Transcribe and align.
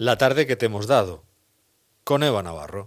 La 0.00 0.16
tarde 0.16 0.46
que 0.46 0.56
te 0.56 0.64
hemos 0.64 0.86
dado, 0.86 1.26
con 2.04 2.22
Eva 2.22 2.42
Navarro. 2.42 2.86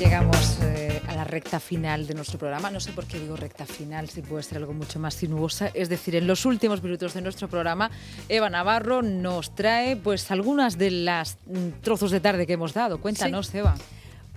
Llegamos 0.00 0.58
eh, 0.62 1.00
a 1.06 1.14
la 1.14 1.22
recta 1.22 1.60
final 1.60 2.08
de 2.08 2.14
nuestro 2.14 2.40
programa. 2.40 2.72
No 2.72 2.80
sé 2.80 2.90
por 2.90 3.06
qué 3.06 3.20
digo 3.20 3.36
recta 3.36 3.66
final, 3.66 4.08
si 4.08 4.20
puede 4.20 4.42
ser 4.42 4.58
algo 4.58 4.72
mucho 4.72 4.98
más 4.98 5.14
sinuosa. 5.14 5.70
Es 5.72 5.88
decir, 5.88 6.16
en 6.16 6.26
los 6.26 6.44
últimos 6.44 6.82
minutos 6.82 7.14
de 7.14 7.22
nuestro 7.22 7.46
programa, 7.46 7.92
Eva 8.28 8.50
Navarro 8.50 9.00
nos 9.02 9.54
trae 9.54 9.94
pues 9.94 10.32
algunas 10.32 10.76
de 10.76 10.90
las 10.90 11.38
mm, 11.46 11.82
trozos 11.82 12.10
de 12.10 12.18
tarde 12.18 12.48
que 12.48 12.54
hemos 12.54 12.74
dado. 12.74 12.98
Cuéntanos, 12.98 13.54
Eva. 13.54 13.76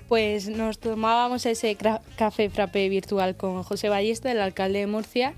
Pues 0.07 0.47
nos 0.47 0.79
tomábamos 0.79 1.45
ese 1.45 1.75
café 2.15 2.49
frappé 2.49 2.87
virtual 2.87 3.35
con 3.35 3.63
José 3.63 3.89
Ballesta, 3.89 4.31
el 4.31 4.39
alcalde 4.39 4.79
de 4.79 4.87
Murcia, 4.87 5.33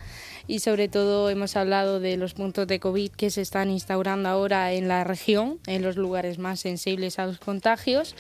y 0.48 0.60
sobre 0.60 0.88
todo 0.88 1.28
hemos 1.32 1.56
hablado 1.56 2.00
de 2.00 2.18
los 2.18 2.36
puntos 2.36 2.68
de 2.68 2.80
COVID 2.80 3.10
que 3.12 3.32
se 3.32 3.42
están 3.42 3.72
instaurando 3.72 4.30
ahora 4.30 4.72
en 4.74 4.88
la 4.88 5.04
región, 5.04 5.60
en 5.66 5.82
los 5.82 5.96
lugares 5.96 6.38
más 6.38 6.60
sensibles 6.60 7.18
a 7.18 7.26
los 7.26 7.40
contagios. 7.40 8.16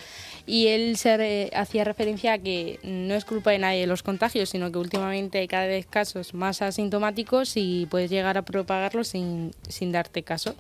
Y 0.47 0.67
él 0.67 0.97
se 0.97 1.51
hacía 1.53 1.83
referencia 1.83 2.33
a 2.33 2.37
que 2.39 2.79
no 2.81 3.13
es 3.13 3.25
culpa 3.25 3.51
de 3.51 3.59
nadie 3.59 3.85
los 3.85 4.01
contagios, 4.01 4.49
sino 4.49 4.71
que 4.71 4.79
últimamente 4.79 5.37
hay 5.37 5.47
cada 5.47 5.67
vez 5.67 5.85
casos 5.85 6.33
más 6.33 6.63
asintomáticos 6.63 7.57
y 7.57 7.87
puedes 7.91 8.09
llegar 8.09 8.39
a 8.39 8.41
propagarlos 8.41 9.09
sin, 9.09 9.51
sin 9.67 9.91
darte 9.91 10.23
caso 10.23 10.55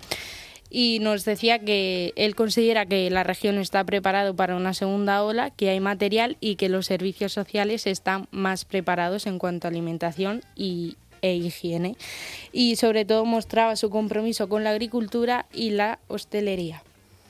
y 0.69 0.99
nos 0.99 1.25
decía 1.25 1.59
que 1.59 2.13
él 2.15 2.35
considera 2.35 2.85
que 2.85 3.09
la 3.09 3.23
región 3.23 3.57
está 3.57 3.83
preparado 3.83 4.35
para 4.35 4.55
una 4.55 4.73
segunda 4.73 5.23
ola, 5.23 5.49
que 5.49 5.69
hay 5.69 5.79
material 5.79 6.37
y 6.39 6.55
que 6.55 6.69
los 6.69 6.85
servicios 6.85 7.33
sociales 7.33 7.87
están 7.87 8.27
más 8.31 8.65
preparados 8.65 9.25
en 9.25 9.39
cuanto 9.39 9.67
a 9.67 9.71
alimentación 9.71 10.41
y, 10.55 10.97
e 11.21 11.35
higiene. 11.35 11.95
Y 12.51 12.75
sobre 12.75 13.05
todo 13.05 13.25
mostraba 13.25 13.75
su 13.75 13.89
compromiso 13.89 14.47
con 14.47 14.63
la 14.63 14.71
agricultura 14.71 15.47
y 15.53 15.71
la 15.71 15.99
hostelería. 16.07 16.83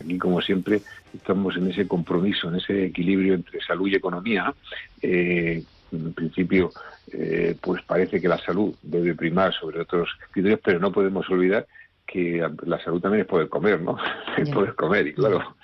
Aquí, 0.03 0.17
como 0.17 0.41
siempre, 0.41 0.81
estamos 1.13 1.55
en 1.57 1.71
ese 1.71 1.87
compromiso, 1.87 2.49
en 2.49 2.55
ese 2.55 2.85
equilibrio 2.85 3.33
entre 3.33 3.61
salud 3.61 3.87
y 3.87 3.95
economía. 3.95 4.53
Eh, 5.01 5.63
en 5.91 6.13
principio, 6.13 6.71
eh, 7.11 7.55
pues 7.59 7.81
parece 7.83 8.21
que 8.21 8.27
la 8.27 8.37
salud 8.37 8.73
debe 8.81 9.15
primar 9.15 9.53
sobre 9.53 9.81
otros 9.81 10.09
criterios, 10.31 10.59
pero 10.63 10.79
no 10.79 10.91
podemos 10.91 11.27
olvidar 11.29 11.65
que 12.11 12.43
la 12.65 12.79
salud 12.83 13.01
también 13.01 13.21
es 13.21 13.27
poder 13.27 13.49
comer, 13.49 13.81
¿no? 13.81 13.97
Es 14.37 14.49
poder 14.49 14.73
comer 14.75 15.07
y 15.07 15.13
claro, 15.13 15.55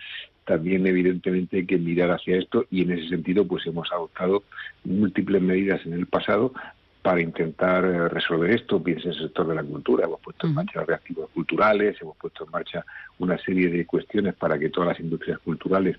también 0.45 0.85
evidentemente 0.85 1.57
hay 1.57 1.65
que 1.65 1.77
mirar 1.77 2.11
hacia 2.11 2.37
esto 2.37 2.65
y 2.69 2.83
en 2.83 2.91
ese 2.91 3.09
sentido 3.09 3.47
pues 3.47 3.65
hemos 3.65 3.91
adoptado 3.91 4.43
múltiples 4.83 5.41
medidas 5.41 5.83
en 5.85 5.93
el 5.93 6.05
pasado 6.05 6.53
para 7.01 7.21
intentar 7.21 7.85
eh, 7.85 8.09
resolver 8.09 8.51
esto. 8.51 8.81
Piensa 8.81 9.09
en 9.09 9.13
el 9.13 9.21
sector 9.21 9.47
de 9.47 9.55
la 9.55 9.63
cultura, 9.63 10.05
hemos 10.05 10.19
puesto 10.21 10.47
en 10.47 10.53
marcha 10.53 10.83
reactivos 10.83 11.29
culturales, 11.31 11.97
hemos 12.01 12.17
puesto 12.17 12.45
en 12.45 12.51
marcha 12.51 12.85
una 13.19 13.37
serie 13.39 13.69
de 13.69 13.85
cuestiones 13.85 14.35
para 14.35 14.57
que 14.59 14.69
todas 14.69 14.89
las 14.89 14.99
industrias 14.99 15.39
culturales 15.39 15.97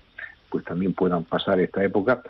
pues 0.49 0.63
también 0.63 0.93
puedan 0.93 1.25
pasar 1.25 1.59
esta 1.59 1.83
época, 1.83 2.23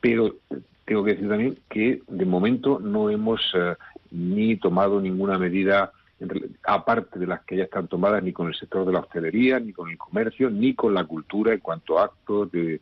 pero 0.00 0.36
tengo 0.84 1.04
que 1.04 1.12
decir 1.12 1.28
también 1.28 1.58
que 1.70 2.02
de 2.06 2.24
momento 2.26 2.80
no 2.80 3.08
hemos 3.08 3.40
eh, 3.54 3.76
ni 4.10 4.56
tomado 4.56 5.00
ninguna 5.00 5.38
medida 5.38 5.92
aparte 6.64 7.18
de 7.18 7.26
las 7.26 7.42
que 7.44 7.56
ya 7.56 7.64
están 7.64 7.88
tomadas 7.88 8.22
ni 8.22 8.32
con 8.32 8.48
el 8.48 8.54
sector 8.54 8.86
de 8.86 8.92
la 8.92 9.00
hostelería, 9.00 9.58
ni 9.58 9.72
con 9.72 9.90
el 9.90 9.98
comercio, 9.98 10.50
ni 10.50 10.74
con 10.74 10.94
la 10.94 11.04
cultura 11.04 11.52
en 11.52 11.60
cuanto 11.60 11.98
a 11.98 12.04
actos 12.04 12.50
de, 12.52 12.80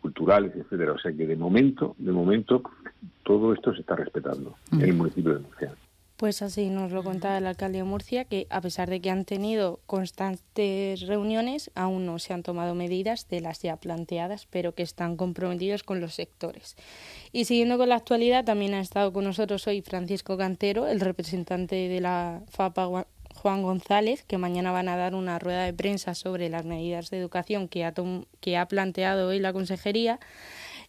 culturales, 0.00 0.52
etcétera. 0.54 0.92
O 0.92 0.98
sea 0.98 1.12
que 1.12 1.26
de 1.26 1.36
momento, 1.36 1.94
de 1.98 2.12
momento, 2.12 2.62
todo 3.22 3.52
esto 3.52 3.72
se 3.74 3.80
está 3.80 3.96
respetando 3.96 4.56
en 4.72 4.82
el 4.82 4.94
municipio 4.94 5.34
de 5.34 5.40
Murcia. 5.40 5.74
Pues 6.20 6.42
así 6.42 6.68
nos 6.68 6.92
lo 6.92 7.02
contaba 7.02 7.38
el 7.38 7.46
alcalde 7.46 7.78
de 7.78 7.84
Murcia, 7.84 8.26
que 8.26 8.46
a 8.50 8.60
pesar 8.60 8.90
de 8.90 9.00
que 9.00 9.08
han 9.08 9.24
tenido 9.24 9.80
constantes 9.86 11.00
reuniones, 11.06 11.70
aún 11.74 12.04
no 12.04 12.18
se 12.18 12.34
han 12.34 12.42
tomado 12.42 12.74
medidas 12.74 13.26
de 13.30 13.40
las 13.40 13.62
ya 13.62 13.76
planteadas, 13.76 14.46
pero 14.50 14.74
que 14.74 14.82
están 14.82 15.16
comprometidos 15.16 15.82
con 15.82 16.02
los 16.02 16.12
sectores. 16.12 16.76
Y 17.32 17.46
siguiendo 17.46 17.78
con 17.78 17.88
la 17.88 17.94
actualidad, 17.94 18.44
también 18.44 18.74
ha 18.74 18.80
estado 18.80 19.14
con 19.14 19.24
nosotros 19.24 19.66
hoy 19.66 19.80
Francisco 19.80 20.36
Cantero, 20.36 20.86
el 20.86 21.00
representante 21.00 21.88
de 21.88 22.00
la 22.02 22.42
FAPA 22.50 23.06
Juan 23.34 23.62
González, 23.62 24.22
que 24.24 24.36
mañana 24.36 24.72
van 24.72 24.90
a 24.90 24.98
dar 24.98 25.14
una 25.14 25.38
rueda 25.38 25.64
de 25.64 25.72
prensa 25.72 26.14
sobre 26.14 26.50
las 26.50 26.66
medidas 26.66 27.08
de 27.08 27.16
educación 27.16 27.66
que 27.66 27.86
ha, 27.86 27.94
que 28.40 28.58
ha 28.58 28.68
planteado 28.68 29.28
hoy 29.28 29.38
la 29.38 29.54
consejería 29.54 30.20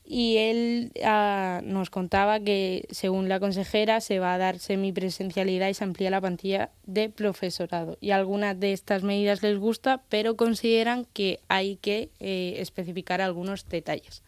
y 0.03 0.37
él 0.37 0.91
ah, 1.05 1.61
nos 1.63 1.89
contaba 1.89 2.39
que, 2.39 2.85
según 2.89 3.29
la 3.29 3.39
consejera, 3.39 4.01
se 4.01 4.19
va 4.19 4.33
a 4.33 4.37
dar 4.37 4.59
semipresencialidad 4.59 5.69
y 5.69 5.73
se 5.73 5.83
amplía 5.83 6.09
la 6.09 6.19
plantilla 6.19 6.69
de 6.85 7.09
profesorado. 7.09 7.97
Y 8.01 8.11
algunas 8.11 8.59
de 8.59 8.73
estas 8.73 9.03
medidas 9.03 9.43
les 9.43 9.57
gusta, 9.57 10.01
pero 10.09 10.35
consideran 10.35 11.05
que 11.13 11.39
hay 11.47 11.77
que 11.77 12.09
eh, 12.19 12.55
especificar 12.57 13.21
algunos 13.21 13.69
detalles. 13.69 14.23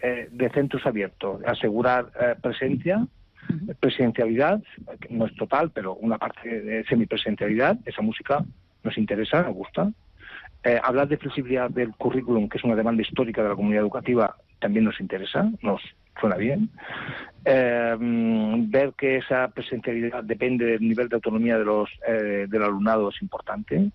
Eh, 0.00 0.28
de 0.30 0.48
centros 0.50 0.86
abiertos, 0.86 1.42
asegurar 1.44 2.10
eh, 2.20 2.34
presencia, 2.40 3.06
presencialidad, 3.80 4.62
no 5.10 5.26
es 5.26 5.36
total, 5.36 5.70
pero 5.70 5.94
una 5.96 6.16
parte 6.16 6.62
de 6.62 6.84
semipresencialidad, 6.84 7.76
esa 7.84 8.00
música 8.00 8.42
nos 8.82 8.96
interesa, 8.96 9.42
nos 9.42 9.54
gusta. 9.54 9.92
hablar 10.82 11.08
de 11.08 11.18
flexibilidad 11.18 11.68
del 11.68 11.92
currículum, 11.92 12.48
que 12.48 12.56
es 12.56 12.64
una 12.64 12.74
demanda 12.74 13.02
histórica 13.02 13.42
de 13.42 13.50
la 13.50 13.54
comunidad 13.54 13.82
educativa, 13.82 14.34
también 14.64 14.86
nos 14.86 14.98
interesa, 14.98 15.50
nos 15.60 15.82
suena 16.18 16.36
bien. 16.36 16.70
Eh, 17.44 17.94
ver 17.98 18.94
que 18.96 19.18
esa 19.18 19.48
presencialidad 19.48 20.24
depende 20.24 20.64
del 20.64 20.80
nivel 20.80 21.10
de 21.10 21.16
autonomía 21.16 21.58
de 21.58 21.66
los, 21.66 21.90
eh, 22.08 22.46
del 22.48 22.62
alumnado 22.62 23.10
es 23.10 23.20
importante. 23.20 23.90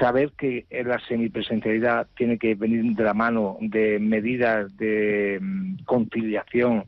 Saber 0.00 0.32
que 0.38 0.64
la 0.70 0.98
semipresencialidad 1.00 2.06
tiene 2.16 2.38
que 2.38 2.54
venir 2.54 2.96
de 2.96 3.04
la 3.04 3.12
mano 3.12 3.58
de 3.60 3.98
medidas 3.98 4.74
de 4.78 5.38
mm, 5.42 5.84
conciliación 5.84 6.86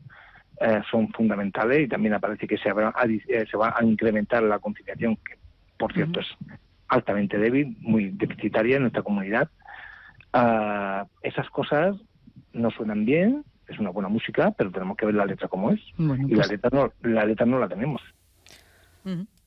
eh, 0.61 0.81
son 0.89 1.09
fundamentales 1.09 1.81
y 1.81 1.87
también 1.87 2.15
aparece 2.15 2.47
que 2.47 2.57
se, 2.57 2.71
se 2.73 3.57
va 3.57 3.75
a 3.77 3.83
incrementar 3.83 4.41
la 4.41 4.57
conciliación, 4.57 5.15
que 5.17 5.37
por 5.77 5.93
cierto 5.93 6.21
es 6.21 6.27
altamente 6.87 7.37
débil, 7.37 7.77
muy 7.81 8.09
deficitaria 8.09 8.77
en 8.77 8.83
nuestra 8.83 9.03
comunidad. 9.03 9.47
Ah, 10.33 11.05
esas 11.21 11.47
cosas 11.51 11.97
no 12.55 12.71
suenan 12.71 13.05
bien, 13.05 13.43
es 13.67 13.79
una 13.79 13.89
buena 13.89 14.09
música, 14.09 14.51
pero 14.51 14.71
tenemos 14.71 14.97
que 14.97 15.05
ver 15.05 15.15
la 15.15 15.25
letra 15.25 15.47
como 15.47 15.71
es. 15.71 15.81
y 15.97 16.03
la 16.03 16.15
pues 16.35 16.49
letra 16.49 16.69
no 16.71 16.91
la 17.01 17.25
letra 17.25 17.45
no 17.45 17.59
la 17.59 17.67
tenemos. 17.67 18.01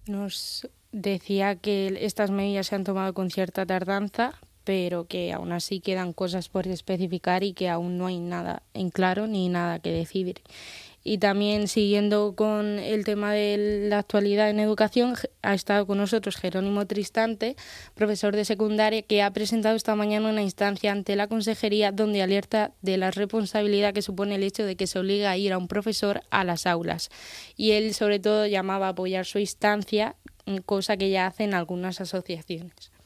Nos 0.06 0.68
decía 0.92 1.56
que 1.56 1.98
estas 2.00 2.30
medidas 2.30 2.68
se 2.68 2.76
han 2.76 2.84
tomado 2.84 3.12
con 3.14 3.30
cierta 3.30 3.66
tardanza, 3.66 4.32
pero 4.64 5.06
que 5.06 5.32
aún 5.32 5.52
así 5.52 5.80
quedan 5.80 6.12
cosas 6.12 6.48
por 6.48 6.66
especificar 6.66 7.42
y 7.42 7.54
que 7.54 7.68
aún 7.68 7.98
no 7.98 8.06
hay 8.06 8.20
nada 8.20 8.62
en 8.74 8.90
claro 8.90 9.26
ni 9.26 9.48
nada 9.48 9.78
que 9.78 9.90
decidir. 9.90 10.42
Y 11.08 11.16
también 11.16 11.68
siguiendo 11.68 12.34
con 12.36 12.78
el 12.78 13.06
tema 13.06 13.32
de 13.32 13.86
la 13.88 14.00
actualidad 14.00 14.50
en 14.50 14.60
educación, 14.60 15.14
ha 15.40 15.54
estado 15.54 15.86
con 15.86 15.96
nosotros 15.96 16.36
Jerónimo 16.36 16.86
Tristante, 16.86 17.56
profesor 17.94 18.36
de 18.36 18.44
secundaria, 18.44 19.00
que 19.00 19.22
ha 19.22 19.30
presentado 19.30 19.74
esta 19.74 19.94
mañana 19.94 20.28
una 20.28 20.42
instancia 20.42 20.92
ante 20.92 21.16
la 21.16 21.26
consejería 21.26 21.92
donde 21.92 22.20
alerta 22.20 22.72
de 22.82 22.98
la 22.98 23.10
responsabilidad 23.10 23.94
que 23.94 24.02
supone 24.02 24.34
el 24.34 24.42
hecho 24.42 24.66
de 24.66 24.76
que 24.76 24.86
se 24.86 24.98
obliga 24.98 25.30
a 25.30 25.38
ir 25.38 25.54
a 25.54 25.56
un 25.56 25.66
profesor 25.66 26.20
a 26.28 26.44
las 26.44 26.66
aulas. 26.66 27.08
Y 27.56 27.70
él 27.70 27.94
sobre 27.94 28.18
todo 28.18 28.44
llamaba 28.44 28.88
a 28.88 28.90
apoyar 28.90 29.24
su 29.24 29.38
instancia, 29.38 30.14
cosa 30.66 30.98
que 30.98 31.08
ya 31.08 31.26
hacen 31.26 31.54
algunas 31.54 32.02
asociaciones. 32.02 32.97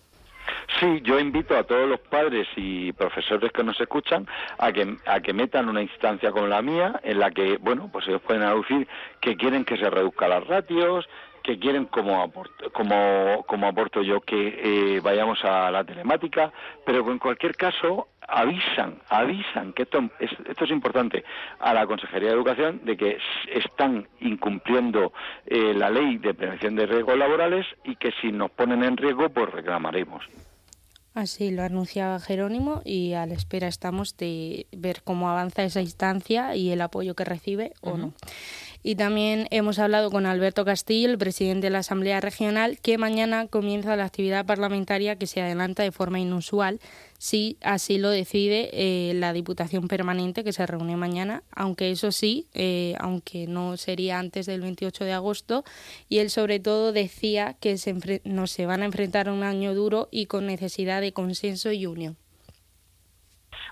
Sí, 0.82 1.00
yo 1.04 1.20
invito 1.20 1.56
a 1.56 1.62
todos 1.62 1.88
los 1.88 2.00
padres 2.00 2.48
y 2.56 2.92
profesores 2.92 3.52
que 3.52 3.62
nos 3.62 3.80
escuchan 3.80 4.26
a 4.58 4.72
que, 4.72 4.96
a 5.06 5.20
que 5.20 5.32
metan 5.32 5.68
una 5.68 5.80
instancia 5.80 6.32
como 6.32 6.48
la 6.48 6.60
mía 6.60 6.98
en 7.04 7.20
la 7.20 7.30
que, 7.30 7.56
bueno, 7.58 7.88
pues 7.92 8.08
ellos 8.08 8.20
pueden 8.22 8.42
aducir 8.42 8.88
que 9.20 9.36
quieren 9.36 9.64
que 9.64 9.76
se 9.76 9.88
reduzcan 9.88 10.30
las 10.30 10.44
ratios, 10.44 11.08
que 11.44 11.60
quieren 11.60 11.84
como 11.84 12.20
aporto, 12.20 12.72
como, 12.72 13.44
como 13.46 13.68
aporto 13.68 14.02
yo 14.02 14.22
que 14.22 14.96
eh, 14.96 15.00
vayamos 15.00 15.44
a 15.44 15.70
la 15.70 15.84
telemática, 15.84 16.52
pero 16.84 17.08
en 17.12 17.20
cualquier 17.20 17.54
caso 17.54 18.08
avisan, 18.26 18.98
avisan 19.08 19.72
que 19.74 19.84
esto 19.84 20.10
es, 20.18 20.32
esto 20.48 20.64
es 20.64 20.70
importante 20.72 21.22
a 21.60 21.72
la 21.74 21.86
Consejería 21.86 22.30
de 22.30 22.34
Educación 22.34 22.80
de 22.82 22.96
que 22.96 23.18
están 23.52 24.08
incumpliendo 24.18 25.12
eh, 25.46 25.74
la 25.74 25.90
ley 25.90 26.18
de 26.18 26.34
prevención 26.34 26.74
de 26.74 26.86
riesgos 26.86 27.16
laborales 27.16 27.66
y 27.84 27.94
que 27.94 28.10
si 28.20 28.32
nos 28.32 28.50
ponen 28.50 28.82
en 28.82 28.96
riesgo 28.96 29.28
pues 29.28 29.48
reclamaremos. 29.48 30.24
Así 31.14 31.50
lo 31.50 31.62
anunciaba 31.62 32.18
Jerónimo 32.20 32.80
y 32.84 33.12
a 33.12 33.26
la 33.26 33.34
espera 33.34 33.68
estamos 33.68 34.16
de 34.16 34.66
ver 34.72 35.02
cómo 35.02 35.28
avanza 35.28 35.62
esa 35.62 35.82
instancia 35.82 36.56
y 36.56 36.70
el 36.70 36.80
apoyo 36.80 37.14
que 37.14 37.24
recibe 37.24 37.74
o 37.82 37.98
no. 37.98 38.14
Y 38.82 38.96
también 38.96 39.46
hemos 39.50 39.78
hablado 39.78 40.10
con 40.10 40.26
Alberto 40.26 40.64
Castillo, 40.64 41.10
el 41.10 41.18
presidente 41.18 41.66
de 41.66 41.70
la 41.70 41.80
Asamblea 41.80 42.20
Regional, 42.20 42.78
que 42.80 42.98
mañana 42.98 43.46
comienza 43.46 43.94
la 43.94 44.06
actividad 44.06 44.46
parlamentaria 44.46 45.16
que 45.16 45.26
se 45.26 45.42
adelanta 45.42 45.82
de 45.82 45.92
forma 45.92 46.18
inusual 46.18 46.80
si 47.22 47.56
así 47.62 47.98
lo 47.98 48.10
decide 48.10 48.70
eh, 48.72 49.14
la 49.14 49.32
Diputación 49.32 49.86
Permanente 49.86 50.42
que 50.42 50.52
se 50.52 50.66
reúne 50.66 50.96
mañana, 50.96 51.44
aunque 51.54 51.92
eso 51.92 52.10
sí, 52.10 52.46
eh, 52.52 52.96
aunque 52.98 53.46
no 53.46 53.76
sería 53.76 54.18
antes 54.18 54.46
del 54.46 54.60
28 54.60 55.04
de 55.04 55.12
agosto, 55.12 55.62
y 56.08 56.18
él 56.18 56.30
sobre 56.30 56.58
todo 56.58 56.90
decía 56.92 57.54
que 57.60 57.76
se 57.76 57.94
no 58.24 58.48
se 58.48 58.66
van 58.66 58.82
a 58.82 58.86
enfrentar 58.86 59.28
a 59.28 59.32
un 59.32 59.44
año 59.44 59.72
duro 59.72 60.08
y 60.10 60.26
con 60.26 60.46
necesidad 60.46 61.00
de 61.00 61.12
consenso 61.12 61.70
y 61.70 61.86
unión. 61.86 62.16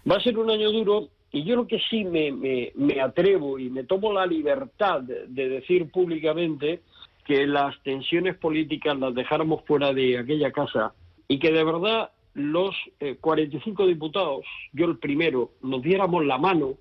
Va 0.09 0.19
a 0.19 0.23
ser 0.23 0.39
un 0.39 0.49
año 0.49 0.71
duro 0.71 1.09
y 1.33 1.43
yo 1.43 1.57
lo 1.57 1.67
que 1.67 1.81
sí 1.91 2.05
me, 2.05 2.31
me, 2.31 3.01
atrevo 3.01 3.59
y 3.59 3.69
me 3.69 3.83
tomo 3.83 4.13
la 4.13 4.27
libertad 4.27 5.01
de, 5.01 5.49
decir 5.49 5.91
públicamente 5.91 6.83
que 7.27 7.49
las 7.49 7.83
tensiones 7.83 8.37
políticas 8.37 8.97
las 8.97 9.13
dejáramos 9.13 9.65
fuera 9.65 9.93
de 9.93 10.19
aquella 10.19 10.53
casa 10.53 10.95
y 11.27 11.41
que 11.41 11.51
de 11.51 11.65
verdad 11.65 12.11
los 12.35 12.77
45 13.21 13.83
eh, 13.83 13.89
diputados, 13.89 14.45
yo 14.73 14.87
el 14.87 14.99
primero, 14.99 15.51
nos 15.63 15.83
diéramos 15.83 16.25
la 16.25 16.39
mano 16.39 16.77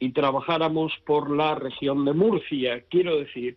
y 0.00 0.10
trabajáramos 0.10 0.92
por 1.06 1.30
la 1.30 1.56
región 1.56 2.04
de 2.04 2.12
Murcia. 2.12 2.82
Quiero 2.88 3.18
decir, 3.18 3.56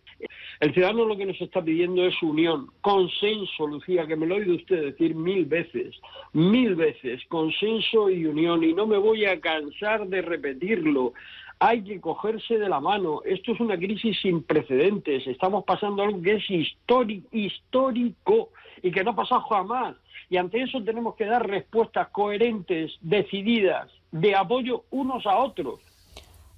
el 0.60 0.74
ciudadano 0.74 1.04
lo 1.04 1.16
que 1.16 1.26
nos 1.26 1.40
está 1.40 1.62
pidiendo 1.62 2.04
es 2.04 2.20
unión, 2.22 2.68
consenso, 2.80 3.66
Lucía, 3.66 4.06
que 4.06 4.16
me 4.16 4.26
lo 4.26 4.36
he 4.36 4.40
oído 4.40 4.56
usted 4.56 4.82
decir 4.82 5.14
mil 5.14 5.46
veces, 5.46 5.94
mil 6.32 6.74
veces, 6.74 7.22
consenso 7.28 8.10
y 8.10 8.26
unión, 8.26 8.64
y 8.64 8.72
no 8.72 8.86
me 8.86 8.98
voy 8.98 9.24
a 9.24 9.40
cansar 9.40 10.08
de 10.08 10.22
repetirlo. 10.22 11.12
Hay 11.60 11.84
que 11.84 12.00
cogerse 12.00 12.58
de 12.58 12.68
la 12.68 12.80
mano. 12.80 13.20
Esto 13.24 13.52
es 13.52 13.60
una 13.60 13.78
crisis 13.78 14.20
sin 14.20 14.42
precedentes. 14.42 15.24
Estamos 15.28 15.64
pasando 15.64 16.02
algo 16.02 16.20
que 16.20 16.32
es 16.32 16.50
histórico 16.50 18.50
y 18.82 18.90
que 18.90 19.04
no 19.04 19.12
ha 19.12 19.16
pasado 19.16 19.42
jamás. 19.42 19.94
Y 20.32 20.38
ante 20.38 20.62
eso 20.62 20.82
tenemos 20.82 21.14
que 21.14 21.26
dar 21.26 21.46
respuestas 21.46 22.08
coherentes, 22.08 22.90
decididas, 23.02 23.90
de 24.12 24.34
apoyo 24.34 24.84
unos 24.90 25.26
a 25.26 25.36
otros 25.36 25.80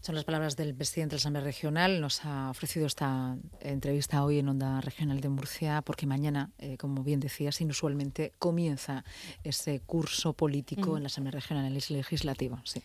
son 0.01 0.15
las 0.17 0.25
palabras 0.25 0.55
del 0.55 0.75
presidente 0.75 1.15
de 1.15 1.17
la 1.17 1.21
Asamblea 1.21 1.45
Regional. 1.45 1.99
Nos 2.03 2.27
ha 2.27 2.51
ofrecido 2.51 2.87
esta 2.87 3.39
entrevista 3.61 4.23
hoy 4.23 4.39
en 4.39 4.51
Onda 4.51 4.83
Regional 4.83 5.23
de 5.23 5.31
Murcia, 5.31 5.81
porque 5.81 6.07
mañana, 6.07 6.51
eh, 6.59 6.77
como 6.77 7.03
bien 7.03 7.21
decías, 7.21 7.63
inusualmente 7.63 8.35
comienza 8.39 9.03
ese 9.45 9.81
curso 9.81 10.35
político 10.35 10.99
en 10.99 11.05
la 11.05 11.07
Asamblea 11.07 11.41
Regional 11.41 11.73
Legislativa. 11.73 12.61
Sí. 12.65 12.83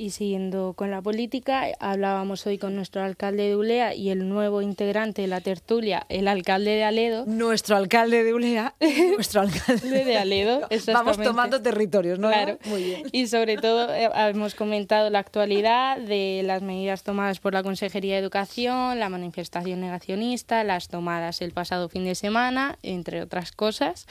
Y 0.00 0.10
siguiendo 0.10 0.74
con 0.74 0.92
la 0.92 1.02
política, 1.02 1.66
hablábamos 1.80 2.46
hoy 2.46 2.56
con 2.56 2.76
nuestro 2.76 3.02
alcalde 3.02 3.48
de 3.48 3.56
Ulea 3.56 3.96
y 3.96 4.10
el 4.10 4.28
nuevo 4.28 4.62
integrante 4.62 5.22
de 5.22 5.28
la 5.28 5.40
tertulia, 5.40 6.06
el 6.08 6.28
alcalde 6.28 6.70
de 6.70 6.84
Aledo. 6.84 7.26
Nuestro 7.26 7.74
alcalde 7.74 8.22
de 8.22 8.32
Ulea, 8.32 8.76
nuestro 9.16 9.40
alcalde 9.40 10.04
de 10.04 10.16
Aledo. 10.16 10.68
Vamos 10.92 11.20
tomando 11.20 11.60
territorios, 11.60 12.20
¿no? 12.20 12.28
Claro. 12.28 12.60
Muy 12.66 12.84
bien. 12.84 13.06
Y 13.10 13.26
sobre 13.26 13.56
todo 13.56 13.92
eh, 13.92 14.08
hemos 14.14 14.54
comentado 14.54 15.10
la 15.10 15.18
actualidad 15.18 15.98
de 15.98 16.42
las 16.44 16.62
medidas 16.62 17.02
tomadas 17.02 17.40
por 17.40 17.52
la 17.52 17.64
Consejería 17.64 18.14
de 18.14 18.20
Educación, 18.20 19.00
la 19.00 19.08
manifestación 19.08 19.80
negacionista, 19.80 20.62
las 20.62 20.86
tomadas 20.86 21.42
el 21.42 21.50
pasado 21.50 21.88
fin 21.88 22.04
de 22.04 22.14
semana, 22.14 22.78
entre 22.84 23.20
otras 23.20 23.50
cosas. 23.50 24.06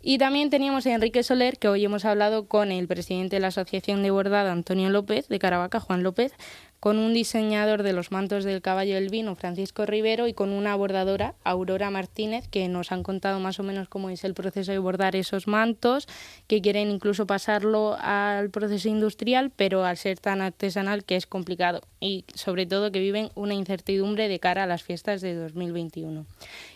Y 0.00 0.18
también 0.18 0.48
teníamos 0.48 0.86
a 0.86 0.94
Enrique 0.94 1.22
Soler, 1.22 1.58
que 1.58 1.68
hoy 1.68 1.84
hemos 1.84 2.04
hablado 2.04 2.46
con 2.46 2.70
el 2.70 2.86
presidente 2.86 3.36
de 3.36 3.40
la 3.40 3.48
Asociación 3.48 4.02
de 4.02 4.10
Bordado, 4.10 4.50
Antonio 4.50 4.90
López, 4.90 5.27
de 5.28 5.38
Caravaca, 5.38 5.80
Juan 5.80 6.02
López, 6.02 6.32
con 6.80 6.98
un 6.98 7.12
diseñador 7.12 7.82
de 7.82 7.92
los 7.92 8.12
mantos 8.12 8.44
del 8.44 8.62
caballo 8.62 8.94
del 8.94 9.08
vino, 9.08 9.34
Francisco 9.34 9.84
Rivero, 9.84 10.28
y 10.28 10.32
con 10.32 10.50
una 10.50 10.76
bordadora, 10.76 11.34
Aurora 11.42 11.90
Martínez, 11.90 12.46
que 12.48 12.68
nos 12.68 12.92
han 12.92 13.02
contado 13.02 13.40
más 13.40 13.58
o 13.58 13.64
menos 13.64 13.88
cómo 13.88 14.10
es 14.10 14.22
el 14.24 14.34
proceso 14.34 14.70
de 14.70 14.78
bordar 14.78 15.16
esos 15.16 15.48
mantos, 15.48 16.06
que 16.46 16.60
quieren 16.60 16.90
incluso 16.90 17.26
pasarlo 17.26 17.96
al 18.00 18.50
proceso 18.50 18.88
industrial, 18.88 19.50
pero 19.54 19.84
al 19.84 19.96
ser 19.96 20.18
tan 20.18 20.40
artesanal 20.40 21.04
que 21.04 21.16
es 21.16 21.26
complicado 21.26 21.82
y 22.00 22.24
sobre 22.34 22.66
todo 22.66 22.92
que 22.92 23.00
viven 23.00 23.30
una 23.34 23.54
incertidumbre 23.54 24.28
de 24.28 24.38
cara 24.38 24.64
a 24.64 24.66
las 24.66 24.82
fiestas 24.82 25.20
de 25.20 25.34
2021. 25.34 26.26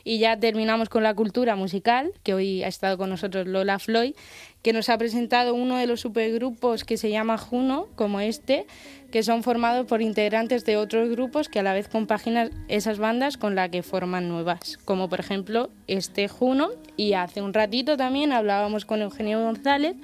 Y 0.05 0.19
ya 0.19 0.37
terminamos 0.39 0.89
con 0.89 1.05
la 1.05 1.15
cultura 1.15 1.55
musical, 1.55 2.13
que 2.25 2.35
hoy 2.35 2.65
ha 2.65 2.69
estado 2.69 2.99
con 2.99 3.11
nosotros 3.11 3.47
Lola 3.47 3.79
Floyd, 3.79 4.15
que 4.63 4.73
nos 4.73 4.89
ha 4.89 4.99
presentado 4.99 5.55
uno 5.55 5.77
de 5.77 5.87
los 5.87 6.01
supergrupos 6.01 6.85
que 6.85 6.97
se 6.97 7.11
llama 7.11 7.37
Juno, 7.39 7.89
como 7.95 8.21
este, 8.21 8.67
que 9.13 9.23
son 9.23 9.43
formados 9.43 9.87
por 9.87 10.01
integrantes 10.01 10.65
de 10.65 10.79
otros 10.79 11.11
grupos 11.11 11.51
que 11.51 11.61
a 11.61 11.63
la 11.63 11.75
vez 11.75 11.87
compaginan 11.87 12.51
esas 12.69 12.99
bandas 12.99 13.37
con 13.37 13.55
la 13.55 13.69
que 13.69 13.83
forman 13.83 14.29
nuevas, 14.29 14.79
como 14.87 15.09
por 15.09 15.21
ejemplo 15.21 15.71
este 15.87 16.29
Juno, 16.29 16.71
y 16.97 17.13
hace 17.13 17.43
un 17.43 17.53
ratito 17.53 17.99
también 17.99 18.33
hablábamos 18.33 18.87
con 18.87 19.03
Eugenio 19.03 19.41
González 19.43 19.97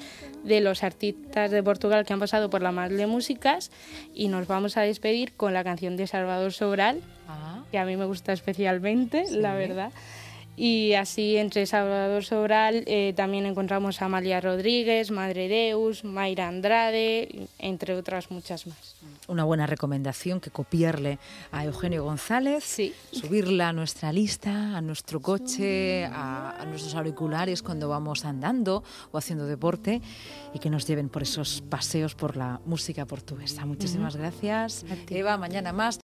de 0.44 0.60
los 0.60 0.84
artistas 0.84 1.50
de 1.50 1.62
Portugal 1.62 2.05
que 2.05 2.12
han 2.12 2.20
pasado 2.20 2.50
por 2.50 2.62
la 2.62 2.70
Mar 2.70 2.93
de 2.93 3.06
Músicas 3.06 3.70
y 4.14 4.28
nos 4.28 4.46
vamos 4.46 4.76
a 4.76 4.82
despedir 4.82 5.32
con 5.32 5.55
la 5.55 5.64
canción 5.64 5.96
de 5.96 6.06
Salvador 6.06 6.52
Sobral, 6.52 7.00
ah. 7.28 7.64
que 7.70 7.78
a 7.78 7.87
mí 7.87 7.96
me 7.96 8.05
gusta 8.05 8.34
especialmente, 8.34 9.25
la 9.31 9.55
verdad. 9.55 9.90
Y 10.58 10.94
así 10.94 11.37
entre 11.37 11.66
Salvador 11.66 12.25
Sobral 12.25 12.82
eh, 12.88 13.12
también 13.16 13.46
encontramos 13.46 14.02
a 14.02 14.06
Amalia 14.06 14.40
Rodríguez, 14.40 15.12
Madre 15.12 15.46
Deus, 15.46 16.02
Mayra 16.02 16.49
Andrade, 16.49 17.46
entre 17.60 17.94
otras 17.94 18.32
muchas 18.32 18.66
más. 18.66 18.96
Una 19.28 19.44
buena 19.44 19.69
recomendación 19.69 20.40
que 20.40 20.50
copiarle 20.50 21.20
a 21.52 21.64
Eugenio 21.64 22.02
González, 22.02 22.64
sí. 22.64 22.93
subirla 23.12 23.69
a 23.69 23.72
nuestra 23.72 24.12
lista, 24.12 24.76
a 24.76 24.81
nuestro 24.81 25.20
coche, 25.20 26.05
a, 26.06 26.64
nuestros 26.66 26.96
auriculares 26.96 27.62
cuando 27.62 27.88
vamos 27.88 28.25
andando 28.25 28.82
o 29.12 29.19
haciendo 29.19 29.46
deporte 29.46 30.02
y 30.52 30.58
que 30.58 30.70
nos 30.70 30.88
lleven 30.88 31.08
por 31.08 31.22
esos 31.22 31.60
paseos 31.60 32.16
por 32.16 32.37
la 32.37 32.60
música 32.66 33.06
portuguesa. 33.06 33.64
Muchísimas 33.64 34.16
gracias. 34.16 34.84
Eva, 35.08 35.37
mañana 35.37 35.72
más. 35.72 35.96